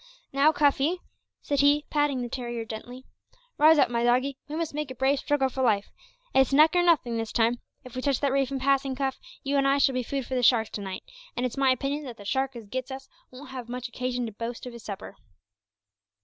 [0.33, 0.99] "Now, Cuffy,"
[1.43, 3.05] said he, patting the terrier gently,
[3.59, 5.91] "rouse up, my doggie; we must make a brave struggle for life.
[6.33, 7.59] It's neck or nothing this time.
[7.83, 10.33] If we touch that reef in passing, Cuff, you an' I shall be food for
[10.33, 11.03] the sharks to night,
[11.37, 14.31] an' it's my opinion that the shark as gits us won't have much occasion to
[14.31, 15.17] boast of his supper."